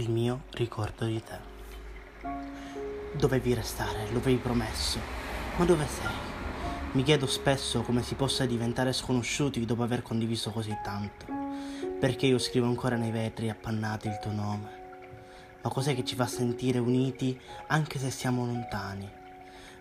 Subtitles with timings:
[0.00, 1.38] il mio ricordo di te.
[3.12, 4.98] Dovevi restare, lo avevi promesso,
[5.56, 6.28] ma dove sei?
[6.92, 11.26] Mi chiedo spesso come si possa diventare sconosciuti dopo aver condiviso così tanto.
[11.98, 14.78] Perché io scrivo ancora nei vetri appannati il tuo nome?
[15.60, 19.06] Ma cos'è che ci fa sentire uniti anche se siamo lontani?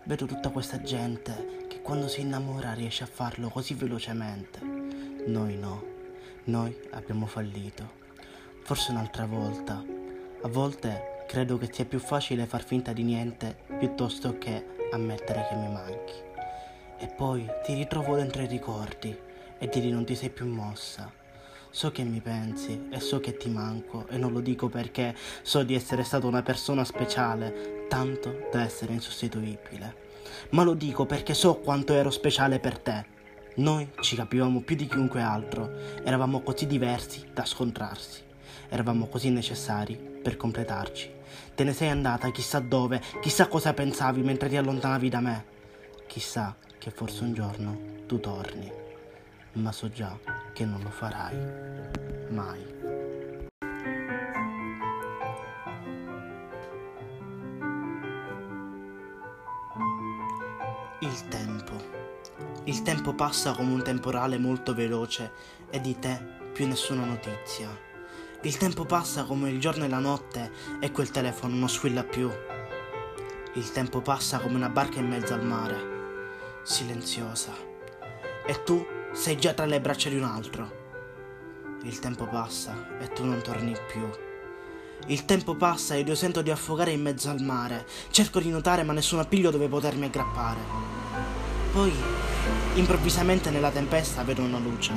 [0.04, 4.60] Vedo tutta questa gente che quando si innamora riesce a farlo così velocemente.
[5.28, 5.82] Noi no,
[6.46, 7.98] noi abbiamo fallito.
[8.64, 9.99] Forse un'altra volta.
[10.42, 15.56] A volte credo che sia più facile far finta di niente piuttosto che ammettere che
[15.56, 16.14] mi manchi.
[16.98, 19.14] E poi ti ritrovo dentro i ricordi
[19.58, 21.12] e di non ti sei più mossa.
[21.70, 25.62] So che mi pensi e so che ti manco e non lo dico perché so
[25.64, 30.08] di essere stata una persona speciale, tanto da essere insostituibile.
[30.52, 33.06] Ma lo dico perché so quanto ero speciale per te.
[33.56, 35.70] Noi ci capivamo più di chiunque altro,
[36.06, 38.24] eravamo così diversi da scontrarsi,
[38.70, 41.18] eravamo così necessari per completarci.
[41.56, 45.46] Te ne sei andata chissà dove, chissà cosa pensavi mentre ti allontanavi da me.
[46.08, 48.72] Chissà che forse un giorno tu torni,
[49.54, 50.18] ma so già
[50.54, 51.38] che non lo farai
[52.30, 52.78] mai.
[61.02, 61.74] Il tempo.
[62.66, 65.32] Il tempo passa come un temporale molto veloce
[65.70, 67.89] e di te più nessuna notizia.
[68.44, 72.32] Il tempo passa come il giorno e la notte e quel telefono non squilla più.
[73.56, 75.78] Il tempo passa come una barca in mezzo al mare,
[76.64, 77.52] silenziosa.
[78.46, 80.72] E tu sei già tra le braccia di un altro.
[81.84, 84.10] Il tempo passa e tu non torni più.
[85.08, 87.86] Il tempo passa ed io sento di affogare in mezzo al mare.
[88.10, 90.60] Cerco di nuotare ma nessun appiglio dove potermi aggrappare.
[91.74, 91.92] Poi,
[92.76, 94.94] improvvisamente nella tempesta vedo una luce.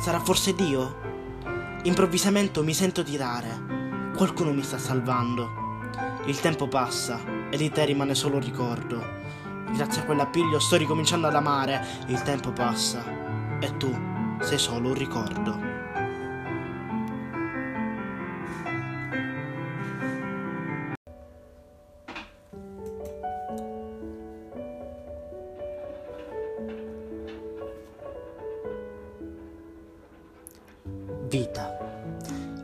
[0.00, 1.07] Sarà forse Dio?
[1.88, 4.12] Improvvisamente mi sento tirare.
[4.14, 5.48] Qualcuno mi sta salvando.
[6.26, 9.02] Il tempo passa e di te rimane solo ricordo.
[9.72, 11.82] Grazie a quell'appiglio sto ricominciando ad amare.
[12.08, 13.02] Il tempo passa
[13.58, 13.90] e tu
[14.40, 15.67] sei solo un ricordo.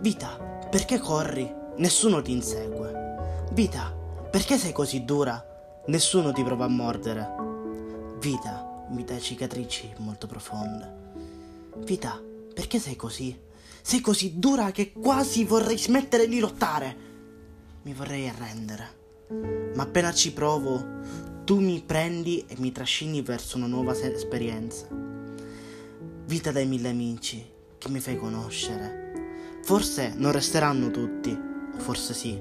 [0.04, 0.37] Vita,
[0.70, 1.50] perché corri?
[1.78, 3.47] Nessuno ti insegue.
[3.53, 3.91] Vita,
[4.31, 5.42] perché sei così dura?
[5.87, 7.26] Nessuno ti prova a mordere.
[8.19, 10.92] Vita, mi dai cicatrici molto profonde.
[11.87, 12.22] Vita,
[12.53, 13.34] perché sei così?
[13.81, 16.97] Sei così dura che quasi vorrei smettere di lottare.
[17.84, 18.88] Mi vorrei arrendere.
[19.75, 20.84] Ma appena ci provo,
[21.44, 24.86] tu mi prendi e mi trascini verso una nuova esperienza.
[26.26, 27.42] Vita dai mille amici
[27.78, 29.03] che mi fai conoscere.
[29.65, 31.41] Forse non resteranno tutti,
[31.79, 32.39] forse sì.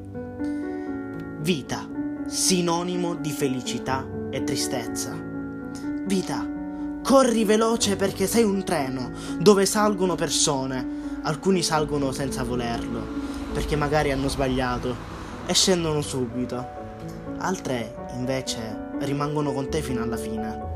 [1.40, 1.88] Vita,
[2.26, 5.18] sinonimo di felicità e tristezza.
[6.06, 6.46] Vita,
[7.02, 10.86] corri veloce perché sei un treno dove salgono persone.
[11.22, 13.02] Alcuni salgono senza volerlo,
[13.54, 14.94] perché magari hanno sbagliato
[15.46, 16.68] e scendono subito.
[17.38, 20.73] Altre invece rimangono con te fino alla fine.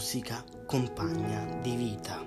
[0.00, 2.26] Musica compagna di vita.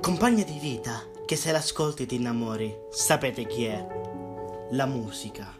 [0.00, 3.86] Compagna di vita che se l'ascolti ti innamori, sapete chi è?
[4.72, 5.56] La musica.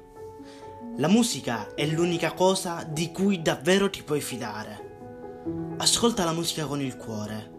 [0.96, 5.44] La musica è l'unica cosa di cui davvero ti puoi fidare.
[5.76, 7.50] Ascolta la musica con il cuore,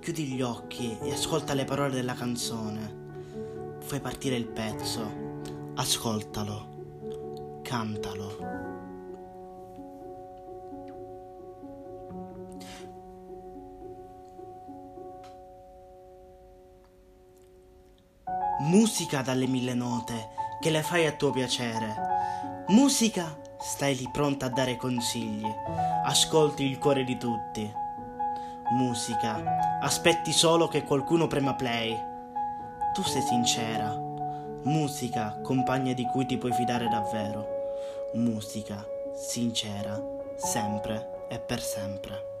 [0.00, 3.78] chiudi gli occhi e ascolta le parole della canzone.
[3.78, 5.40] Fai partire il pezzo,
[5.74, 8.75] ascoltalo, cantalo.
[18.58, 20.30] Musica dalle mille note
[20.60, 21.94] che le fai a tuo piacere.
[22.68, 25.46] Musica stai lì pronta a dare consigli.
[26.04, 27.70] Ascolti il cuore di tutti.
[28.70, 31.94] Musica aspetti solo che qualcuno prema play.
[32.94, 33.94] Tu sei sincera.
[34.62, 37.46] Musica compagna di cui ti puoi fidare davvero.
[38.14, 38.82] Musica
[39.14, 40.02] sincera
[40.36, 42.35] sempre e per sempre.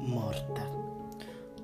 [0.00, 0.60] Morte.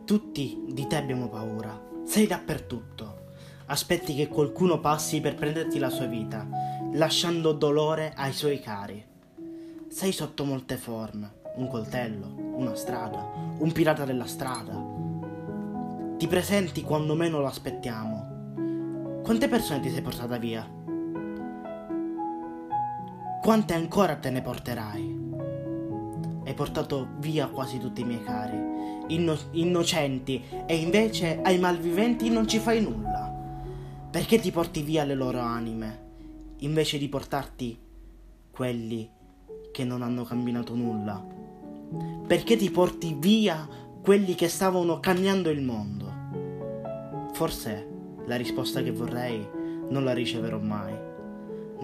[0.05, 1.79] Tutti di te abbiamo paura.
[2.05, 3.23] Sei dappertutto.
[3.67, 6.47] Aspetti che qualcuno passi per prenderti la sua vita,
[6.93, 9.05] lasciando dolore ai suoi cari.
[9.89, 11.43] Sei sotto molte forme.
[11.56, 14.75] Un coltello, una strada, un pirata della strada.
[16.19, 19.21] Ti presenti quando meno lo aspettiamo.
[19.23, 20.83] Quante persone ti sei portata via?
[23.44, 25.20] Quante ancora te ne porterai?
[26.46, 28.56] Hai portato via quasi tutti i miei cari,
[29.08, 33.31] inno- innocenti, e invece ai malviventi non ci fai nulla.
[34.11, 36.00] Perché ti porti via le loro anime,
[36.61, 37.79] invece di portarti
[38.50, 39.11] quelli
[39.70, 41.23] che non hanno camminato nulla?
[42.26, 43.69] Perché ti porti via
[44.00, 46.12] quelli che stavano cambiando il mondo?
[47.35, 47.88] Forse
[48.25, 49.46] la risposta che vorrei
[49.91, 51.04] non la riceverò mai.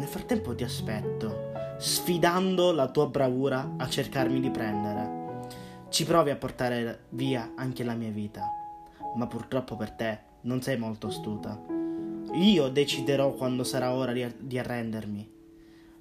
[0.01, 5.45] Nel frattempo ti aspetto sfidando la tua bravura a cercarmi di prendere.
[5.91, 8.49] Ci provi a portare via anche la mia vita,
[9.17, 11.63] ma purtroppo per te non sei molto astuta.
[12.33, 15.31] Io deciderò quando sarà ora di arrendermi,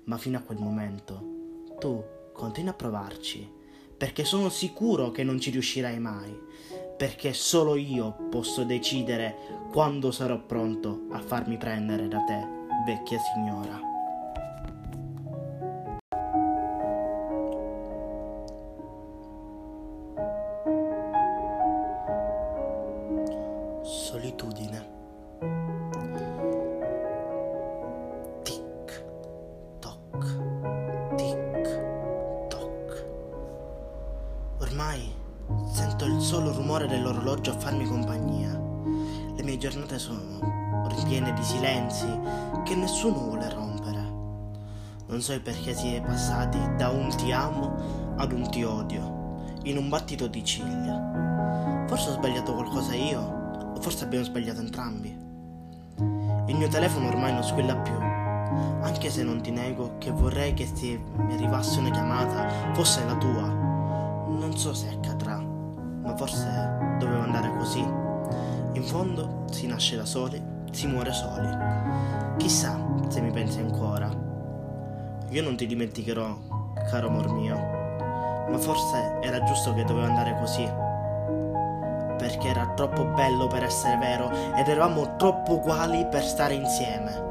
[0.05, 2.01] ma fino a quel momento tu
[2.31, 3.51] continui a provarci,
[3.97, 6.33] perché sono sicuro che non ci riuscirai mai,
[6.95, 9.35] perché solo io posso decidere
[9.73, 12.47] quando sarò pronto a farmi prendere da te,
[12.85, 13.88] vecchia signora.
[45.09, 49.77] Non so perché si è passati da un ti amo ad un ti odio, in
[49.77, 51.85] un battito di ciglia.
[51.87, 53.37] Forse ho sbagliato qualcosa io
[53.79, 55.17] forse abbiamo sbagliato entrambi.
[56.47, 60.67] Il mio telefono ormai non squilla più, anche se non ti nego che vorrei che
[60.71, 63.47] se mi arrivasse una chiamata fosse la tua.
[63.47, 67.81] Non so se accadrà, ma forse dovevo andare così.
[68.73, 70.41] In fondo si nasce da soli,
[70.71, 71.49] si muore soli.
[72.37, 72.77] Chissà
[73.07, 74.28] se mi pensi ancora.
[75.31, 76.37] Io non ti dimenticherò,
[76.89, 77.55] caro amor mio,
[78.49, 80.87] ma forse era giusto che dovevo andare così
[82.19, 87.27] perché era troppo bello per essere vero ed eravamo troppo uguali per stare insieme.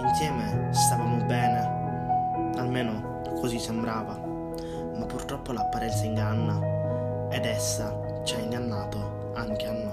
[0.00, 9.32] Insieme stavamo bene, almeno così sembrava, ma purtroppo l'apparenza inganna ed essa ci ha ingannato
[9.34, 9.85] anche a noi.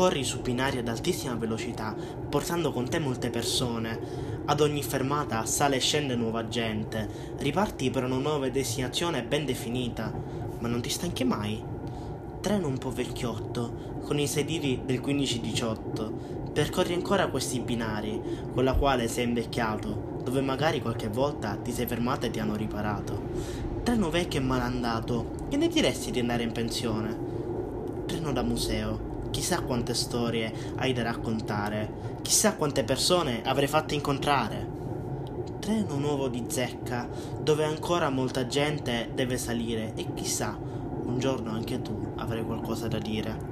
[0.00, 1.94] Corri su binari ad altissima velocità,
[2.30, 4.00] portando con te molte persone.
[4.46, 7.06] Ad ogni fermata sale e scende nuova gente.
[7.36, 10.10] Riparti per una nuova destinazione ben definita,
[10.58, 11.62] ma non ti stanchi mai.
[12.40, 16.50] Treno un po' vecchiotto, con i sedili del 15-18.
[16.50, 18.22] Percorri ancora questi binari,
[18.54, 22.56] con la quale sei invecchiato, dove magari qualche volta ti sei fermato e ti hanno
[22.56, 23.20] riparato.
[23.82, 27.18] Treno vecchio e malandato, che ne diresti di andare in pensione?
[28.06, 34.78] Treno da museo Chissà quante storie hai da raccontare, chissà quante persone avrei fatto incontrare.
[35.60, 37.08] Treno nuovo di zecca,
[37.40, 42.98] dove ancora molta gente deve salire e chissà, un giorno anche tu avrai qualcosa da
[42.98, 43.49] dire.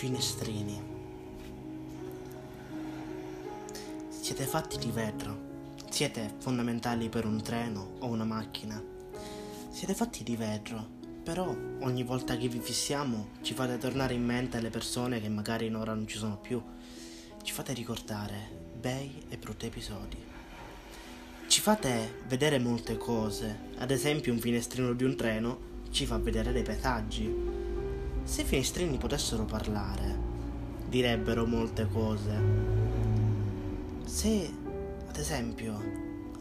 [0.00, 0.80] Finestrini.
[4.08, 8.82] Siete fatti di vetro, siete fondamentali per un treno o una macchina.
[9.68, 10.88] Siete fatti di vetro,
[11.22, 15.70] però ogni volta che vi fissiamo ci fate tornare in mente le persone che magari
[15.74, 16.62] ora non ci sono più.
[17.42, 20.16] Ci fate ricordare bei e brutti episodi.
[21.46, 26.52] Ci fate vedere molte cose, ad esempio un finestrino di un treno ci fa vedere
[26.52, 27.49] dei paesaggi,
[28.24, 30.18] se i finestrini potessero parlare,
[30.88, 32.40] direbbero molte cose.
[34.04, 34.50] Se,
[35.08, 35.80] ad esempio,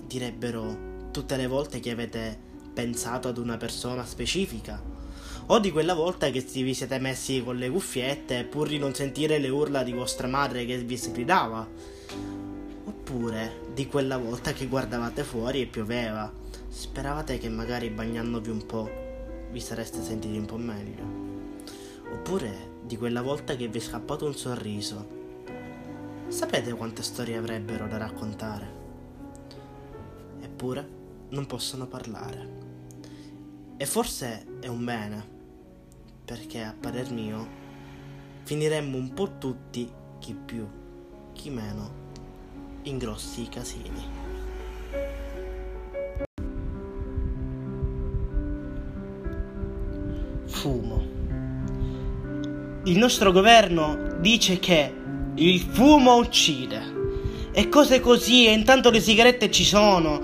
[0.05, 2.38] direbbero tutte le volte che avete
[2.74, 4.81] pensato ad una persona specifica,
[5.48, 9.39] o di quella volta che vi siete messi con le cuffiette pur di non sentire
[9.39, 11.67] le urla di vostra madre che vi sgridava,
[12.86, 18.89] oppure di quella volta che guardavate fuori e pioveva, Speravate che magari bagnandovi un po'
[19.51, 21.38] vi sareste sentiti un po' meglio?
[22.12, 25.18] Oppure di quella volta che vi è scappato un sorriso?
[26.28, 28.68] Sapete quante storie avrebbero da raccontare?
[30.42, 30.88] Eppure
[31.30, 32.58] non possono parlare.
[33.78, 35.28] E forse è un bene,
[36.25, 37.48] perché a parer mio
[38.44, 39.89] finiremmo un po' tutti,
[40.20, 40.68] chi più,
[41.34, 41.92] chi meno,
[42.84, 44.04] in grossi casini.
[50.46, 50.99] Fumo.
[52.89, 54.91] Il nostro governo dice che
[55.36, 56.81] il fumo uccide.
[57.51, 60.19] E cose così, e intanto le sigarette ci sono.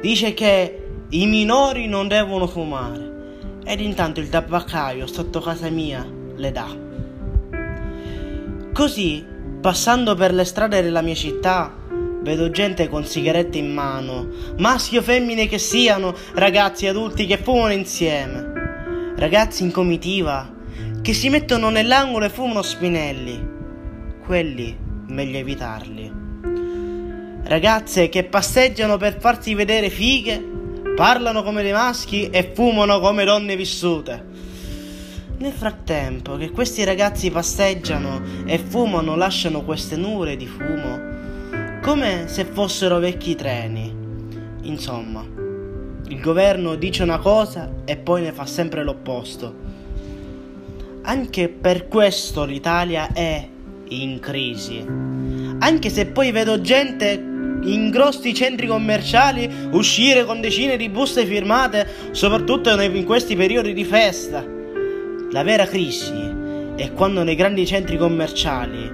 [0.00, 3.58] Dice che i minori non devono fumare.
[3.64, 6.06] Ed intanto il tabaccaio sotto casa mia
[6.36, 6.68] le dà.
[8.72, 9.24] Così,
[9.60, 11.74] passando per le strade della mia città,
[12.22, 14.28] vedo gente con sigarette in mano,
[14.58, 18.52] maschi o femmine che siano, ragazzi adulti che fumano insieme,
[19.16, 20.53] ragazzi in comitiva
[21.04, 23.38] che si mettono nell'angolo e fumano spinelli.
[24.24, 24.74] Quelli
[25.08, 26.10] meglio evitarli.
[27.42, 30.42] Ragazze che passeggiano per farsi vedere fighe
[30.96, 34.24] parlano come dei maschi e fumano come donne vissute.
[35.36, 41.12] Nel frattempo che questi ragazzi passeggiano e fumano, lasciano queste nuvole di fumo
[41.82, 43.94] come se fossero vecchi treni.
[44.62, 49.63] Insomma, il governo dice una cosa e poi ne fa sempre l'opposto.
[51.06, 53.46] Anche per questo l'Italia è
[53.88, 54.82] in crisi.
[55.58, 61.86] Anche se poi vedo gente in grossi centri commerciali uscire con decine di buste firmate,
[62.12, 64.42] soprattutto in questi periodi di festa.
[65.30, 66.32] La vera crisi
[66.76, 68.90] è quando nei grandi centri commerciali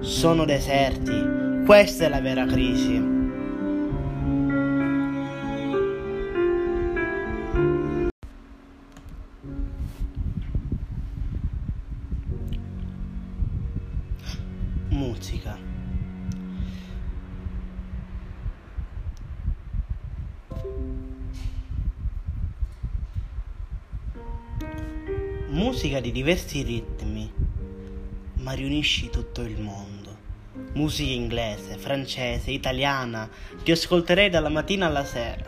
[0.00, 1.64] sono deserti.
[1.64, 3.17] Questa è la vera crisi.
[25.98, 27.32] Musica di diversi ritmi,
[28.34, 30.16] ma riunisci tutto il mondo.
[30.74, 33.28] Musica inglese, francese, italiana,
[33.62, 35.44] ti ascolterei dalla mattina alla sera.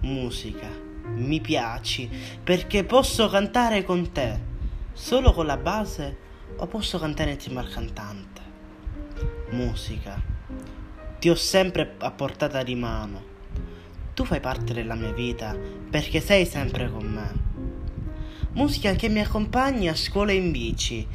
[0.00, 0.68] Musica,
[1.14, 2.08] mi piaci
[2.42, 4.38] perché posso cantare con te,
[4.92, 6.16] solo con la base
[6.56, 8.40] o posso cantare insieme al cantante.
[9.50, 10.20] Musica,
[11.18, 13.36] ti ho sempre a portata di mano.
[14.14, 15.56] Tu fai parte della mia vita
[15.90, 17.47] perché sei sempre con me
[18.52, 21.06] musica che mi accompagna a scuola in bici,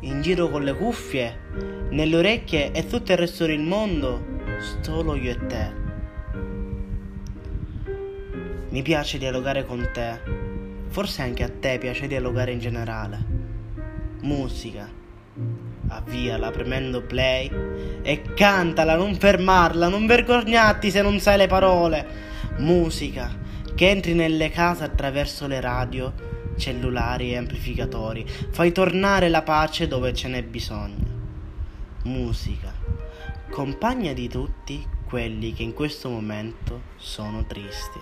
[0.00, 1.38] in giro con le cuffie,
[1.90, 4.24] nelle orecchie e tutto il resto del mondo,
[4.82, 5.80] solo io e te.
[8.68, 10.20] Mi piace dialogare con te,
[10.88, 13.40] forse anche a te piace dialogare in generale.
[14.20, 14.88] Musica,
[15.88, 17.50] avviala premendo play
[18.02, 22.30] e cantala, non fermarla, non vergognarti se non sai le parole.
[22.58, 23.30] Musica,
[23.74, 28.26] che entri nelle case attraverso le radio cellulari e amplificatori.
[28.26, 31.20] Fai tornare la pace dove ce n'è bisogno.
[32.04, 32.72] Musica.
[33.50, 38.00] Compagna di tutti quelli che in questo momento sono tristi.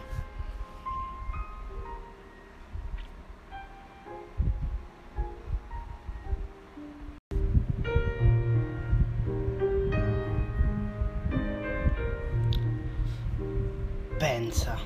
[14.17, 14.79] Pensa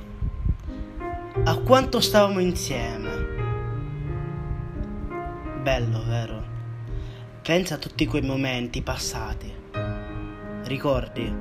[1.44, 3.03] a quanto stavamo insieme
[5.64, 6.44] Bello, vero?
[7.40, 9.50] Pensa a tutti quei momenti passati.
[10.64, 11.34] Ricordi?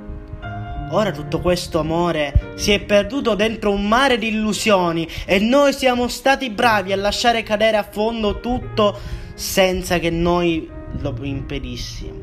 [0.92, 6.08] Ora tutto questo amore si è perduto dentro un mare di illusioni e noi siamo
[6.08, 8.98] stati bravi a lasciare cadere a fondo tutto
[9.34, 12.22] senza che noi lo impedissimo.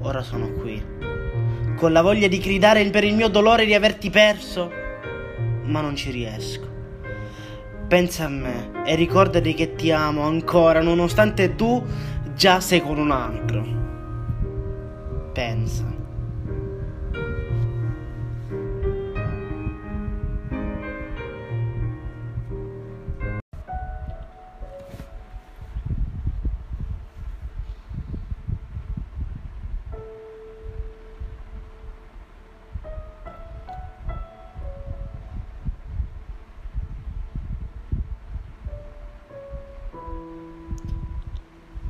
[0.00, 0.82] Ora sono qui,
[1.76, 4.72] con la voglia di gridare per il mio dolore di averti perso,
[5.64, 6.67] ma non ci riesco.
[7.88, 11.82] Pensa a me e ricordati che ti amo ancora nonostante tu
[12.34, 13.64] già sei con un altro.
[15.32, 15.97] Pensa.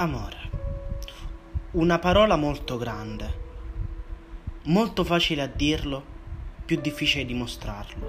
[0.00, 0.36] Amore.
[1.72, 3.38] Una parola molto grande.
[4.66, 6.04] Molto facile a dirlo,
[6.64, 8.06] più difficile dimostrarlo.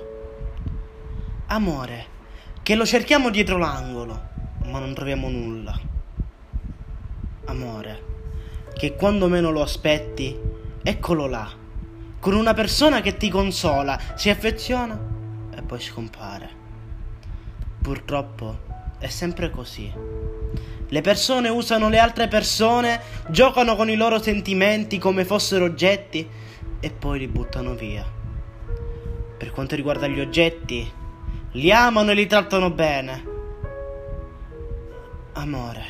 [1.48, 2.06] Amore,
[2.62, 4.28] che lo cerchiamo dietro l'angolo,
[4.66, 5.80] ma non troviamo nulla.
[7.46, 8.04] Amore,
[8.78, 10.40] che quando meno lo aspetti,
[10.84, 11.52] eccolo là,
[12.20, 14.96] con una persona che ti consola, si affeziona
[15.56, 16.50] e poi scompare.
[17.82, 18.60] Purtroppo
[19.00, 19.92] è sempre così.
[20.92, 26.28] Le persone usano le altre persone, giocano con i loro sentimenti come fossero oggetti
[26.80, 28.04] e poi li buttano via.
[29.38, 30.92] Per quanto riguarda gli oggetti,
[31.52, 33.24] li amano e li trattano bene.
[35.34, 35.84] Amore,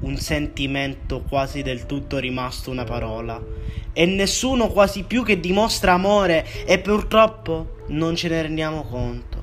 [0.00, 3.42] un sentimento quasi del tutto rimasto una parola
[3.92, 9.42] e nessuno quasi più che dimostra amore e purtroppo non ce ne rendiamo conto.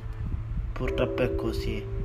[0.71, 2.00] Purtroppo è così.